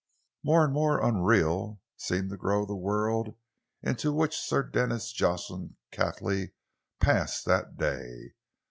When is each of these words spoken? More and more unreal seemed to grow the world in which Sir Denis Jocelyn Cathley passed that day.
More 0.41 0.63
and 0.65 0.73
more 0.73 0.99
unreal 1.05 1.79
seemed 1.95 2.31
to 2.31 2.35
grow 2.35 2.65
the 2.65 2.73
world 2.75 3.35
in 3.83 3.95
which 4.15 4.35
Sir 4.35 4.63
Denis 4.63 5.11
Jocelyn 5.11 5.75
Cathley 5.91 6.53
passed 6.99 7.45
that 7.45 7.77
day. 7.77 8.33